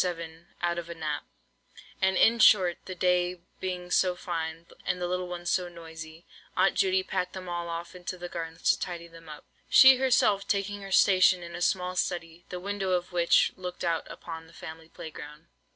[0.01, 1.25] 7 out of a nap;
[2.01, 6.25] and, in short, the day being so fine, and the little ones so noisy,
[6.57, 10.47] Aunt Judy packed them all off into their gardens to tidy them up, she herself
[10.47, 14.53] taking her station in a small study, the window of which looked out upon the
[14.53, 15.45] family play ground.